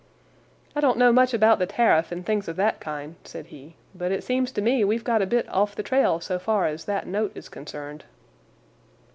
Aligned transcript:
"I 0.75 0.81
don't 0.81 0.97
know 0.97 1.13
much 1.13 1.31
about 1.31 1.59
the 1.59 1.67
tariff 1.67 2.11
and 2.11 2.25
things 2.25 2.47
of 2.47 2.55
that 2.55 2.79
kind," 2.79 3.17
said 3.23 3.45
he, 3.45 3.75
"but 3.93 4.11
it 4.11 4.23
seems 4.23 4.51
to 4.53 4.59
me 4.63 4.83
we've 4.83 5.03
got 5.03 5.21
a 5.21 5.27
bit 5.27 5.47
off 5.47 5.75
the 5.75 5.83
trail 5.83 6.19
so 6.19 6.39
far 6.39 6.65
as 6.65 6.85
that 6.85 7.05
note 7.05 7.33
is 7.35 7.49
concerned." 7.49 8.05